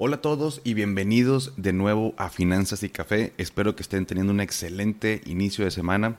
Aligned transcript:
Hola 0.00 0.16
a 0.16 0.20
todos 0.20 0.60
y 0.62 0.74
bienvenidos 0.74 1.54
de 1.56 1.72
nuevo 1.72 2.14
a 2.18 2.30
Finanzas 2.30 2.84
y 2.84 2.88
Café. 2.88 3.32
Espero 3.36 3.74
que 3.74 3.82
estén 3.82 4.06
teniendo 4.06 4.32
un 4.32 4.40
excelente 4.40 5.22
inicio 5.26 5.64
de 5.64 5.72
semana. 5.72 6.18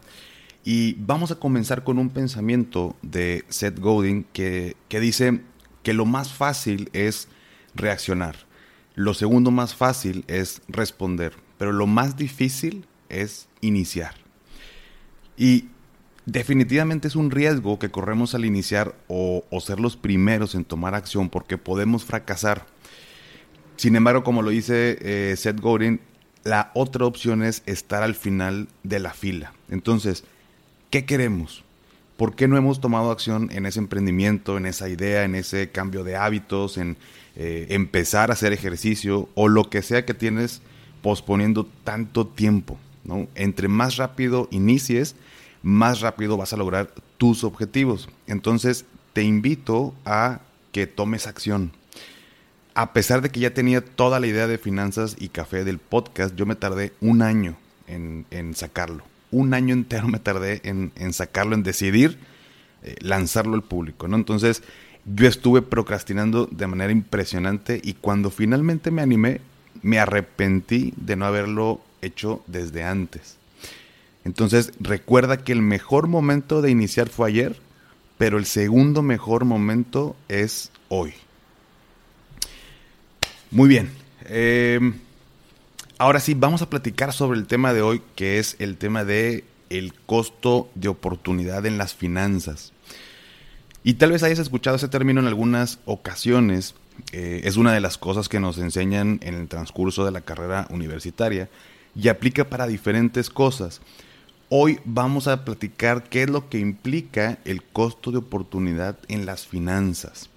Y 0.66 0.96
vamos 0.96 1.32
a 1.32 1.40
comenzar 1.40 1.86
con 1.86 1.98
un 1.98 2.10
pensamiento 2.10 2.98
de 3.02 3.46
Seth 3.48 3.80
Godin 3.80 4.26
que, 4.34 4.76
que 4.90 5.00
dice 5.00 5.40
que 5.82 5.94
lo 5.94 6.06
más 6.06 6.34
fácil 6.34 6.90
es 6.92 7.30
reaccionar. 7.74 8.36
Lo 8.96 9.14
segundo 9.14 9.50
más 9.50 9.76
fácil 9.76 10.26
es 10.28 10.62
responder. 10.68 11.32
Pero 11.58 11.72
lo 11.72 11.88
más 11.88 12.18
difícil 12.18 12.86
es 13.08 13.48
iniciar. 13.62 14.16
Y 15.38 15.70
definitivamente 16.26 17.08
es 17.08 17.16
un 17.16 17.32
riesgo 17.32 17.80
que 17.80 17.92
corremos 17.92 18.36
al 18.36 18.44
iniciar 18.44 18.94
o, 19.08 19.46
o 19.50 19.62
ser 19.62 19.80
los 19.80 19.96
primeros 19.96 20.54
en 20.54 20.66
tomar 20.66 20.96
acción 20.96 21.30
porque 21.30 21.58
podemos 21.58 22.04
fracasar 22.04 22.66
sin 23.80 23.96
embargo, 23.96 24.26
como 24.26 24.42
lo 24.42 24.50
dice 24.50 24.98
eh, 25.00 25.36
Seth 25.38 25.62
Godin, 25.62 26.02
la 26.44 26.70
otra 26.74 27.06
opción 27.06 27.42
es 27.44 27.64
estar 27.66 28.04
al 28.04 28.14
final 28.14 28.68
de 28.84 29.00
la 29.00 29.14
fila. 29.14 29.54
Entonces, 29.70 30.26
¿qué 30.90 31.06
queremos? 31.06 31.64
¿Por 32.18 32.36
qué 32.36 32.50
no 32.50 32.58
hemos 32.58 32.82
tomado 32.82 33.10
acción 33.10 33.50
en 33.54 33.66
ese 33.66 33.80
emprendimiento, 33.80 34.58
en 34.58 34.66
esa 34.66 34.90
idea, 34.90 35.24
en 35.24 35.34
ese 35.34 35.70
cambio 35.70 36.04
de 36.04 36.18
hábitos, 36.18 36.78
en 36.78 36.98
eh, 37.38 37.68
empezar 37.70 38.32
a 38.32 38.34
hacer 38.34 38.52
ejercicio 38.52 39.30
o 39.34 39.48
lo 39.48 39.70
que 39.70 39.82
sea 39.82 40.06
que 40.06 40.14
tienes 40.14 40.62
posponiendo 41.02 41.66
tanto 41.86 42.28
tiempo? 42.28 42.78
¿no? 43.06 43.30
Entre 43.34 43.70
más 43.70 43.96
rápido 43.96 44.50
inicies, 44.52 45.16
más 45.64 46.02
rápido 46.02 46.36
vas 46.36 46.52
a 46.52 46.58
lograr 46.58 46.94
tus 47.18 47.46
objetivos. 47.46 48.10
Entonces, 48.28 48.84
te 49.14 49.24
invito 49.24 49.96
a 50.04 50.42
que 50.74 50.86
tomes 50.86 51.28
acción 51.28 51.72
a 52.80 52.94
pesar 52.94 53.22
de 53.22 53.30
que 53.30 53.42
ya 53.42 53.54
tenía 53.54 53.84
toda 53.84 54.22
la 54.22 54.28
idea 54.28 54.48
de 54.48 54.58
finanzas 54.58 55.18
y 55.20 55.28
café 55.28 55.66
del 55.66 55.80
podcast, 55.80 56.34
yo 56.38 56.46
me 56.46 56.56
tardé 56.56 56.94
un 57.02 57.22
año 57.22 57.58
en, 57.88 58.54
sacarlo. 58.56 59.04
Un 59.32 59.54
año 59.54 59.74
entero 59.74 60.08
me 60.08 60.18
tardé 60.18 60.62
en, 60.64 61.12
sacarlo, 61.12 61.56
en 61.56 61.64
decidir 61.64 62.18
eh, 62.82 62.96
lanzarlo 63.02 63.56
al 63.56 63.64
público, 63.64 64.08
¿no? 64.08 64.16
Entonces, 64.16 64.64
yo 65.04 65.28
estuve 65.28 65.62
procrastinando 65.62 66.46
de 66.46 66.68
manera 66.68 66.94
impresionante 66.94 67.82
y 67.84 67.96
cuando 67.96 68.30
finalmente 68.30 68.92
me 68.92 69.02
animé, 69.02 69.42
me 69.82 70.00
arrepentí 70.00 70.94
de 70.96 71.18
no 71.18 71.26
haberlo 71.26 71.82
hecho 72.02 72.44
desde 72.48 72.86
antes. 72.86 73.40
Entonces, 74.24 74.72
recuerda 74.80 75.44
que 75.44 75.52
el 75.52 75.62
mejor 75.62 76.08
momento 76.08 76.62
de 76.62 76.72
iniciar 76.72 77.10
fue 77.10 77.28
ayer, 77.28 77.60
pero 78.18 78.38
el 78.38 78.46
segundo 78.46 79.02
mejor 79.02 79.44
momento 79.44 80.16
es 80.30 80.72
hoy. 80.88 81.14
Muy 83.52 83.68
bien. 83.68 83.90
Em, 84.26 84.94
ahora 85.98 86.20
sí, 86.20 86.36
vamos 86.36 86.62
a 86.62 86.70
platicar 86.70 87.14
sobre 87.14 87.40
el 87.40 87.48
tema 87.48 87.74
de 87.74 87.82
hoy, 87.82 88.02
que 88.16 88.38
es 88.38 88.56
el 88.60 88.78
tema 88.78 89.04
de 89.04 89.44
el 89.72 89.94
costo 89.94 90.70
de 90.76 90.88
oportunidad 90.88 91.66
en 91.66 91.80
las 91.80 91.96
finanzas. 91.96 92.74
Y 93.84 93.96
tal 93.96 94.12
vez 94.12 94.22
hayas 94.22 94.38
escuchado 94.38 94.76
ese 94.76 94.88
término 94.88 95.20
en 95.20 95.28
algunas 95.28 95.80
ocasiones. 95.86 96.76
Eh, 97.12 97.42
es 97.46 97.58
una 97.58 97.74
de 97.74 97.80
las 97.80 97.98
cosas 97.98 98.30
que 98.30 98.40
nos 98.40 98.60
enseñan 98.60 99.20
en 99.24 99.34
el 99.34 99.48
transcurso 99.48 100.06
de 100.06 100.12
la 100.12 100.22
carrera 100.22 100.68
universitaria 100.70 101.50
y 101.96 102.10
aplica 102.10 102.50
para 102.50 102.68
diferentes 102.68 103.32
cosas. 103.32 103.82
Hoy 104.50 104.80
vamos 104.86 105.28
a 105.28 105.44
platicar 105.44 106.04
qué 106.04 106.24
es 106.24 106.30
lo 106.30 106.50
que 106.50 106.60
implica 106.60 107.40
el 107.46 107.64
costo 107.64 108.12
de 108.12 108.20
oportunidad 108.20 109.00
en 109.08 109.26
las 109.26 109.48
finanzas. 109.48 110.30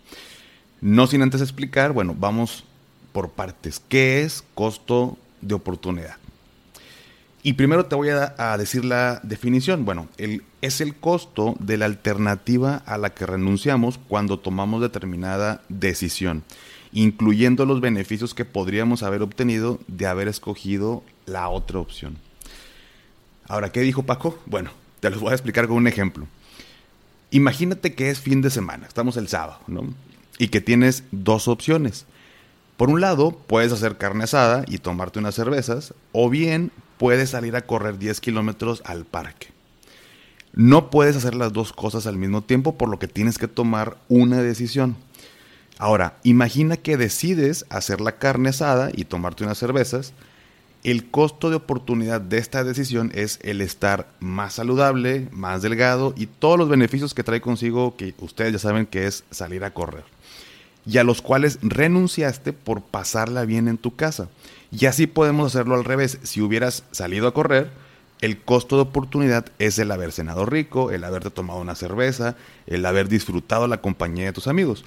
No 0.80 1.06
sin 1.06 1.22
antes 1.22 1.42
explicar, 1.42 1.92
bueno, 1.92 2.16
vamos 2.18 2.64
por 3.12 3.30
partes. 3.30 3.80
¿Qué 3.88 4.22
es 4.22 4.44
costo 4.54 5.18
de 5.40 5.54
oportunidad? 5.54 6.16
Y 7.44 7.54
primero 7.54 7.86
te 7.86 7.96
voy 7.96 8.08
a, 8.10 8.56
decir 8.56 8.84
la 8.84 9.20
definición. 9.24 9.84
Bueno, 9.84 10.08
es 10.60 10.80
el 10.80 10.94
costo 10.94 11.56
de 11.58 11.76
la 11.76 11.86
alternativa 11.86 12.76
a 12.86 12.98
la 12.98 13.10
que 13.10 13.26
renunciamos 13.26 13.98
cuando 14.06 14.38
tomamos 14.38 14.80
determinada 14.80 15.62
decisión, 15.68 16.44
incluyendo 16.92 17.66
los 17.66 17.80
beneficios 17.80 18.32
que 18.32 18.44
podríamos 18.44 19.02
haber 19.02 19.22
obtenido 19.22 19.80
de 19.88 20.06
haber 20.06 20.28
escogido 20.28 21.02
la 21.26 21.48
otra 21.48 21.80
opción. 21.80 22.16
Ahora, 23.48 23.72
¿qué 23.72 23.80
dijo 23.80 24.04
Paco? 24.04 24.38
Bueno, 24.46 24.70
te 25.00 25.10
los 25.10 25.18
voy 25.18 25.32
a 25.32 25.34
explicar 25.34 25.66
con 25.66 25.78
un 25.78 25.88
ejemplo. 25.88 26.28
Imagínate 27.32 27.94
que 27.94 28.10
es 28.10 28.20
fin 28.20 28.40
de 28.40 28.50
semana, 28.50 28.86
estamos 28.86 29.16
el 29.16 29.26
sábado, 29.26 29.58
¿no? 29.66 29.92
Y 30.38 30.48
que 30.48 30.60
tienes 30.60 31.02
dos 31.10 31.48
opciones. 31.48 32.06
Por 32.82 32.90
un 32.90 33.00
lado, 33.00 33.30
puedes 33.30 33.70
hacer 33.70 33.96
carne 33.96 34.24
asada 34.24 34.64
y 34.66 34.78
tomarte 34.78 35.20
unas 35.20 35.36
cervezas, 35.36 35.94
o 36.10 36.28
bien 36.28 36.72
puedes 36.98 37.30
salir 37.30 37.54
a 37.54 37.64
correr 37.64 37.96
10 37.96 38.20
kilómetros 38.20 38.82
al 38.84 39.04
parque. 39.04 39.52
No 40.52 40.90
puedes 40.90 41.14
hacer 41.14 41.36
las 41.36 41.52
dos 41.52 41.72
cosas 41.72 42.08
al 42.08 42.16
mismo 42.16 42.42
tiempo, 42.42 42.76
por 42.76 42.88
lo 42.88 42.98
que 42.98 43.06
tienes 43.06 43.38
que 43.38 43.46
tomar 43.46 43.98
una 44.08 44.42
decisión. 44.42 44.96
Ahora, 45.78 46.16
imagina 46.24 46.76
que 46.76 46.96
decides 46.96 47.66
hacer 47.68 48.00
la 48.00 48.18
carne 48.18 48.48
asada 48.48 48.90
y 48.92 49.04
tomarte 49.04 49.44
unas 49.44 49.58
cervezas. 49.58 50.12
El 50.82 51.08
costo 51.08 51.50
de 51.50 51.56
oportunidad 51.58 52.20
de 52.20 52.38
esta 52.38 52.64
decisión 52.64 53.12
es 53.14 53.38
el 53.42 53.60
estar 53.60 54.08
más 54.18 54.54
saludable, 54.54 55.28
más 55.30 55.62
delgado 55.62 56.14
y 56.16 56.26
todos 56.26 56.58
los 56.58 56.68
beneficios 56.68 57.14
que 57.14 57.22
trae 57.22 57.40
consigo 57.40 57.94
que 57.96 58.12
ustedes 58.18 58.54
ya 58.54 58.58
saben 58.58 58.86
que 58.86 59.06
es 59.06 59.22
salir 59.30 59.62
a 59.62 59.72
correr 59.72 60.02
y 60.86 60.98
a 60.98 61.04
los 61.04 61.22
cuales 61.22 61.58
renunciaste 61.62 62.52
por 62.52 62.82
pasarla 62.82 63.44
bien 63.44 63.68
en 63.68 63.78
tu 63.78 63.94
casa. 63.94 64.28
Y 64.70 64.86
así 64.86 65.06
podemos 65.06 65.54
hacerlo 65.54 65.74
al 65.74 65.84
revés. 65.84 66.18
Si 66.22 66.40
hubieras 66.40 66.84
salido 66.90 67.28
a 67.28 67.34
correr, 67.34 67.70
el 68.20 68.40
costo 68.40 68.76
de 68.76 68.82
oportunidad 68.82 69.46
es 69.58 69.78
el 69.78 69.90
haber 69.90 70.12
cenado 70.12 70.46
rico, 70.46 70.90
el 70.90 71.04
haberte 71.04 71.30
tomado 71.30 71.60
una 71.60 71.74
cerveza, 71.74 72.36
el 72.66 72.86
haber 72.86 73.08
disfrutado 73.08 73.66
la 73.66 73.80
compañía 73.80 74.26
de 74.26 74.32
tus 74.32 74.46
amigos. 74.46 74.84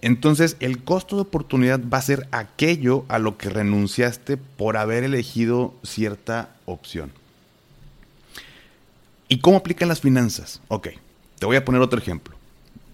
Entonces, 0.00 0.56
el 0.60 0.82
costo 0.84 1.16
de 1.16 1.22
oportunidad 1.22 1.80
va 1.92 1.98
a 1.98 2.02
ser 2.02 2.28
aquello 2.30 3.04
a 3.08 3.18
lo 3.18 3.36
que 3.36 3.48
renunciaste 3.48 4.36
por 4.36 4.76
haber 4.76 5.04
elegido 5.04 5.74
cierta 5.82 6.54
opción. 6.66 7.10
¿Y 9.28 9.40
cómo 9.40 9.58
aplican 9.58 9.88
las 9.88 10.00
finanzas? 10.00 10.60
Ok, 10.68 10.88
te 11.38 11.46
voy 11.46 11.56
a 11.56 11.64
poner 11.64 11.80
otro 11.80 11.98
ejemplo. 11.98 12.37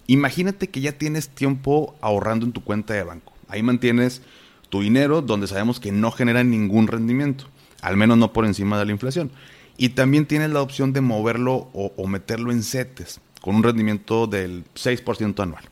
Imagínate 0.07 0.69
que 0.69 0.81
ya 0.81 0.93
tienes 0.93 1.29
tiempo 1.29 1.95
ahorrando 2.01 2.45
en 2.47 2.53
tu 2.53 2.63
cuenta 2.63 2.95
de 2.95 3.05
banco. 3.05 3.33
Ahí 3.49 3.63
mantienes 3.63 4.23
tu 4.69 4.83
dinero 4.83 5.23
donde 5.23 5.47
sabemos 5.47 5.81
que 5.81 5.93
no 5.93 6.11
genera 6.11 6.45
ningún 6.45 6.89
rendimiento, 6.89 7.47
al 7.81 7.97
menos 7.97 8.19
no 8.19 8.33
por 8.33 8.45
encima 8.45 8.79
de 8.79 8.85
la 8.85 8.93
inflación. 8.93 9.31
Y 9.77 9.91
también 9.91 10.27
tienes 10.27 10.51
la 10.51 10.63
opción 10.63 10.93
de 10.93 11.01
moverlo 11.01 11.69
o, 11.73 12.07
meterlo 12.07 12.53
en 12.53 12.63
CETES 12.63 13.21
con 13.41 13.57
un 13.57 13.63
rendimiento 13.63 14.27
del 14.27 14.65
6% 14.75 15.43
anual. 15.43 15.65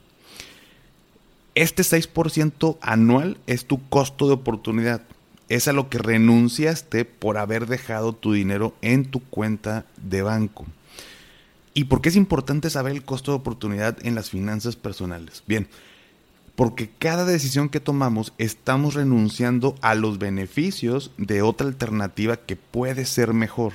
Este 1.54 1.82
6% 1.82 2.78
anual 2.80 3.38
es 3.46 3.66
tu 3.66 3.86
costo 3.88 4.26
de 4.26 4.34
oportunidad. 4.34 5.02
Es 5.48 5.68
a 5.68 5.72
lo 5.72 5.88
que 5.88 5.98
renunciaste 5.98 7.04
por 7.04 7.36
haber 7.36 7.66
dejado 7.66 8.14
tu 8.14 8.32
dinero 8.32 8.74
en 8.80 9.04
tu 9.04 9.20
cuenta 9.20 9.84
de 9.96 10.22
banco. 10.22 10.66
¿Y 11.74 11.84
por 11.84 12.02
qué 12.02 12.10
es 12.10 12.16
importante 12.16 12.68
saber 12.68 12.92
el 12.92 13.04
costo 13.04 13.32
de 13.32 13.38
oportunidad 13.38 13.96
en 14.04 14.14
las 14.14 14.30
finanzas 14.30 14.76
personales? 14.76 15.42
Bien, 15.46 15.68
porque 16.54 16.90
cada 16.98 17.24
decisión 17.24 17.70
que 17.70 17.80
tomamos 17.80 18.34
estamos 18.36 18.94
renunciando 18.94 19.74
a 19.80 19.94
los 19.94 20.18
beneficios 20.18 21.12
de 21.16 21.40
otra 21.40 21.66
alternativa 21.66 22.36
que 22.36 22.56
puede 22.56 23.06
ser 23.06 23.32
mejor. 23.32 23.72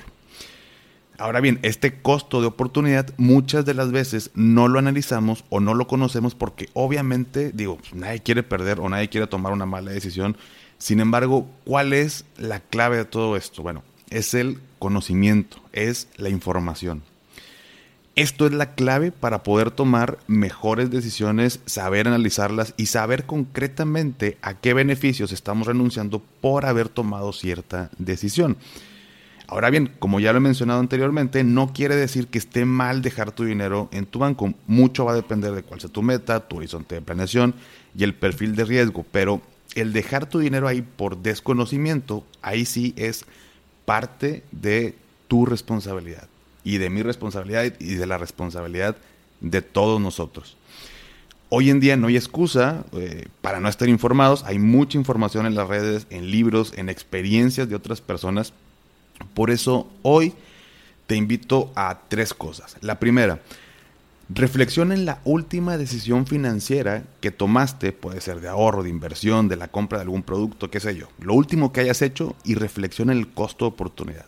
Ahora 1.18 1.40
bien, 1.40 1.58
este 1.62 2.00
costo 2.00 2.40
de 2.40 2.46
oportunidad 2.46 3.12
muchas 3.16 3.64
de 3.66 3.74
las 3.74 3.90
veces 3.90 4.30
no 4.34 4.68
lo 4.68 4.78
analizamos 4.78 5.44
o 5.50 5.58
no 5.58 5.74
lo 5.74 5.88
conocemos 5.88 6.36
porque 6.36 6.68
obviamente, 6.74 7.50
digo, 7.52 7.78
pues, 7.78 7.92
nadie 7.94 8.20
quiere 8.20 8.44
perder 8.44 8.78
o 8.78 8.88
nadie 8.88 9.08
quiere 9.08 9.26
tomar 9.26 9.52
una 9.52 9.66
mala 9.66 9.90
decisión. 9.90 10.36
Sin 10.78 11.00
embargo, 11.00 11.48
¿cuál 11.64 11.92
es 11.92 12.24
la 12.36 12.60
clave 12.60 12.98
de 12.98 13.04
todo 13.04 13.36
esto? 13.36 13.64
Bueno, 13.64 13.82
es 14.10 14.34
el 14.34 14.60
conocimiento, 14.78 15.60
es 15.72 16.06
la 16.16 16.28
información. 16.28 17.02
Esto 18.18 18.46
es 18.46 18.52
la 18.52 18.74
clave 18.74 19.12
para 19.12 19.44
poder 19.44 19.70
tomar 19.70 20.18
mejores 20.26 20.90
decisiones, 20.90 21.60
saber 21.66 22.08
analizarlas 22.08 22.74
y 22.76 22.86
saber 22.86 23.26
concretamente 23.26 24.38
a 24.42 24.54
qué 24.54 24.74
beneficios 24.74 25.30
estamos 25.30 25.68
renunciando 25.68 26.20
por 26.40 26.66
haber 26.66 26.88
tomado 26.88 27.32
cierta 27.32 27.90
decisión. 27.96 28.56
Ahora 29.46 29.70
bien, 29.70 29.92
como 30.00 30.18
ya 30.18 30.32
lo 30.32 30.38
he 30.38 30.40
mencionado 30.40 30.80
anteriormente, 30.80 31.44
no 31.44 31.72
quiere 31.72 31.94
decir 31.94 32.26
que 32.26 32.38
esté 32.38 32.64
mal 32.64 33.02
dejar 33.02 33.30
tu 33.30 33.44
dinero 33.44 33.88
en 33.92 34.04
tu 34.04 34.18
banco. 34.18 34.52
Mucho 34.66 35.04
va 35.04 35.12
a 35.12 35.14
depender 35.14 35.52
de 35.52 35.62
cuál 35.62 35.80
sea 35.80 35.88
tu 35.88 36.02
meta, 36.02 36.40
tu 36.48 36.56
horizonte 36.56 36.96
de 36.96 37.02
planeación 37.02 37.54
y 37.96 38.02
el 38.02 38.16
perfil 38.16 38.56
de 38.56 38.64
riesgo. 38.64 39.06
Pero 39.12 39.42
el 39.76 39.92
dejar 39.92 40.28
tu 40.28 40.40
dinero 40.40 40.66
ahí 40.66 40.82
por 40.82 41.18
desconocimiento, 41.18 42.26
ahí 42.42 42.64
sí 42.64 42.94
es 42.96 43.24
parte 43.84 44.42
de 44.50 44.96
tu 45.28 45.46
responsabilidad 45.46 46.28
y 46.64 46.78
de 46.78 46.90
mi 46.90 47.02
responsabilidad 47.02 47.72
y 47.78 47.94
de 47.94 48.06
la 48.06 48.18
responsabilidad 48.18 48.96
de 49.40 49.62
todos 49.62 50.00
nosotros. 50.00 50.56
Hoy 51.50 51.70
en 51.70 51.80
día 51.80 51.96
no 51.96 52.08
hay 52.08 52.16
excusa 52.16 52.84
eh, 52.92 53.26
para 53.40 53.58
no 53.60 53.68
estar 53.68 53.88
informados, 53.88 54.44
hay 54.44 54.58
mucha 54.58 54.98
información 54.98 55.46
en 55.46 55.54
las 55.54 55.66
redes, 55.66 56.06
en 56.10 56.30
libros, 56.30 56.74
en 56.76 56.90
experiencias 56.90 57.68
de 57.68 57.74
otras 57.74 58.02
personas. 58.02 58.52
Por 59.32 59.50
eso 59.50 59.88
hoy 60.02 60.34
te 61.06 61.16
invito 61.16 61.72
a 61.74 62.00
tres 62.08 62.34
cosas. 62.34 62.76
La 62.82 63.00
primera, 63.00 63.40
reflexiona 64.28 64.94
en 64.94 65.06
la 65.06 65.20
última 65.24 65.78
decisión 65.78 66.26
financiera 66.26 67.04
que 67.22 67.30
tomaste, 67.30 67.92
puede 67.92 68.20
ser 68.20 68.42
de 68.42 68.48
ahorro, 68.48 68.82
de 68.82 68.90
inversión, 68.90 69.48
de 69.48 69.56
la 69.56 69.68
compra 69.68 69.98
de 69.98 70.02
algún 70.02 70.22
producto, 70.22 70.70
qué 70.70 70.80
sé 70.80 70.96
yo. 70.96 71.08
Lo 71.18 71.32
último 71.32 71.72
que 71.72 71.80
hayas 71.80 72.02
hecho 72.02 72.36
y 72.44 72.56
reflexiona 72.56 73.12
en 73.12 73.20
el 73.20 73.28
costo 73.28 73.64
de 73.64 73.70
oportunidad 73.70 74.26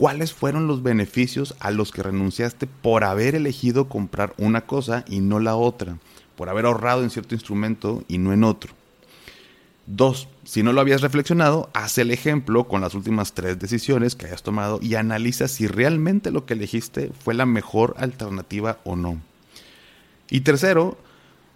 cuáles 0.00 0.32
fueron 0.32 0.66
los 0.66 0.82
beneficios 0.82 1.54
a 1.60 1.70
los 1.70 1.92
que 1.92 2.02
renunciaste 2.02 2.66
por 2.66 3.04
haber 3.04 3.34
elegido 3.34 3.90
comprar 3.90 4.32
una 4.38 4.62
cosa 4.62 5.04
y 5.06 5.20
no 5.20 5.40
la 5.40 5.56
otra, 5.56 5.98
por 6.36 6.48
haber 6.48 6.64
ahorrado 6.64 7.02
en 7.02 7.10
cierto 7.10 7.34
instrumento 7.34 8.02
y 8.08 8.16
no 8.16 8.32
en 8.32 8.42
otro. 8.42 8.72
Dos, 9.86 10.26
si 10.42 10.62
no 10.62 10.72
lo 10.72 10.80
habías 10.80 11.02
reflexionado, 11.02 11.68
haz 11.74 11.98
el 11.98 12.12
ejemplo 12.12 12.66
con 12.66 12.80
las 12.80 12.94
últimas 12.94 13.34
tres 13.34 13.58
decisiones 13.58 14.14
que 14.14 14.24
hayas 14.24 14.42
tomado 14.42 14.78
y 14.80 14.94
analiza 14.94 15.48
si 15.48 15.66
realmente 15.66 16.30
lo 16.30 16.46
que 16.46 16.54
elegiste 16.54 17.12
fue 17.22 17.34
la 17.34 17.44
mejor 17.44 17.94
alternativa 17.98 18.78
o 18.84 18.96
no. 18.96 19.20
Y 20.30 20.40
tercero, 20.40 20.96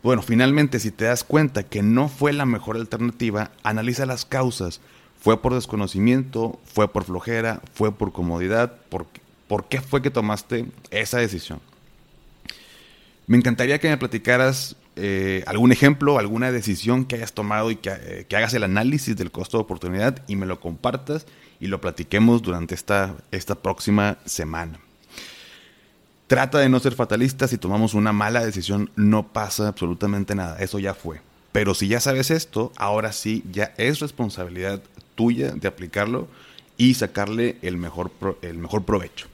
bueno, 0.03 0.21
finalmente 0.21 0.81
si 0.81 0.91
te 0.91 1.07
das 1.07 1.25
cuenta 1.25 1.63
que 1.63 1.83
no 1.83 2.11
fue 2.11 2.35
la 2.35 2.45
mejor 2.45 2.77
alternativa, 2.77 3.53
analiza 3.63 4.05
las 4.05 4.27
causas. 4.27 4.83
¿Fue 5.25 5.41
por 5.41 5.55
desconocimiento? 5.55 6.61
¿Fue 6.67 6.93
por 6.93 7.05
flojera? 7.05 7.63
¿Fue 7.73 7.93
por 7.93 8.13
comodidad? 8.13 8.75
¿Por, 8.91 9.07
por 9.49 9.69
qué 9.69 9.81
fue 9.81 10.03
que 10.03 10.11
tomaste 10.11 10.67
esa 10.91 11.17
decisión? 11.17 11.61
Me 13.27 13.39
encantaría 13.39 13.79
que 13.79 13.89
me 13.89 13.97
platicaras 13.97 14.77
eh, 14.97 15.43
algún 15.47 15.73
ejemplo, 15.73 16.19
alguna 16.19 16.53
decisión 16.53 17.07
que 17.07 17.17
hayas 17.17 17.33
tomado 17.33 17.71
y 17.71 17.77
que, 17.77 17.91
eh, 17.91 18.27
que, 18.29 18.37
hagas 18.37 18.53
el 18.53 18.65
análisis 18.65 19.17
del 19.17 19.31
costo 19.31 19.57
de 19.57 19.63
oportunidad 19.63 20.23
y 20.29 20.37
me 20.37 20.45
lo 20.45 20.61
compartas 20.61 21.25
y 21.59 21.69
lo 21.69 21.81
platiquemos 21.81 22.43
durante 22.43 22.75
esta, 22.75 23.15
esta 23.31 23.55
próxima 23.55 24.19
semana. 24.27 24.79
Trata 26.27 26.59
de 26.59 26.69
no 26.69 26.81
ser 26.81 26.95
fatalista, 26.95 27.49
si 27.49 27.57
tomamos 27.57 27.95
una 27.95 28.13
mala 28.13 28.45
decisión 28.45 28.91
no 28.95 29.29
pasa 29.29 29.69
absolutamente 29.69 30.35
nada, 30.35 30.59
eso 30.59 30.79
ya 30.79 30.93
fue. 30.93 31.23
Pero 31.55 31.73
si 31.73 31.89
ya 31.89 32.01
sabes 32.01 32.31
esto, 32.31 32.73
ahora 32.77 33.13
sí 33.13 33.43
ya 33.51 33.73
es 33.79 34.01
responsabilidad 34.01 34.83
tuya 35.15 35.53
de 35.53 35.69
aplicarlo 35.69 36.29
y 36.77 36.95
sacarle 36.95 37.57
el 37.63 37.77
mejor, 37.77 38.11
el 38.43 38.59
mejor 38.59 38.85
provecho. 38.85 39.29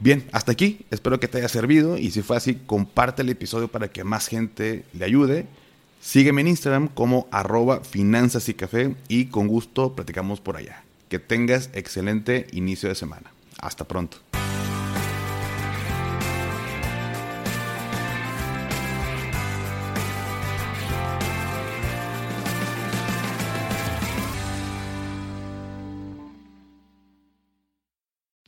Bien, 0.00 0.28
hasta 0.32 0.52
aquí. 0.52 0.80
Espero 0.90 1.20
que 1.20 1.28
te 1.28 1.38
haya 1.38 1.48
servido 1.48 1.96
y 1.96 2.10
si 2.10 2.22
fue 2.22 2.36
así, 2.36 2.58
comparte 2.66 3.22
el 3.22 3.30
episodio 3.30 3.68
para 3.68 3.88
que 3.88 4.04
más 4.04 4.26
gente 4.26 4.84
le 4.92 5.04
ayude. 5.04 5.46
Sígueme 6.00 6.42
en 6.42 6.48
Instagram 6.48 6.88
como 6.88 7.26
arroba 7.30 7.80
finanzas 7.80 8.48
y 8.48 8.54
café 8.54 8.94
y 9.08 9.26
con 9.26 9.48
gusto 9.48 9.94
platicamos 9.94 10.40
por 10.40 10.56
allá. 10.56 10.82
Que 11.08 11.18
tengas 11.18 11.70
excelente 11.72 12.46
inicio 12.52 12.88
de 12.88 12.94
semana. 12.94 13.32
Hasta 13.58 13.84
pronto. 13.84 14.18